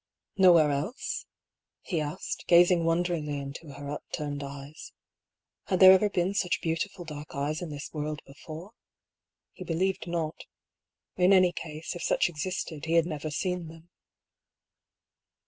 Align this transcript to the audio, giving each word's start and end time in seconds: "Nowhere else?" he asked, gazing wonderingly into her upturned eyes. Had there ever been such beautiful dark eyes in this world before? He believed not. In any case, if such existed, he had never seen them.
"Nowhere 0.35 0.71
else?" 0.71 1.27
he 1.91 2.01
asked, 2.01 2.45
gazing 2.47 2.85
wonderingly 2.85 3.37
into 3.37 3.73
her 3.73 3.91
upturned 3.91 4.41
eyes. 4.41 4.91
Had 5.65 5.79
there 5.79 5.91
ever 5.91 6.09
been 6.09 6.33
such 6.33 6.59
beautiful 6.59 7.05
dark 7.05 7.35
eyes 7.35 7.61
in 7.61 7.69
this 7.69 7.93
world 7.93 8.19
before? 8.25 8.71
He 9.53 9.63
believed 9.63 10.07
not. 10.07 10.45
In 11.17 11.31
any 11.31 11.51
case, 11.51 11.95
if 11.95 12.01
such 12.01 12.29
existed, 12.29 12.85
he 12.85 12.93
had 12.93 13.05
never 13.05 13.29
seen 13.29 13.67
them. 13.67 13.91